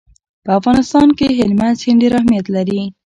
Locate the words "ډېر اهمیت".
2.01-2.45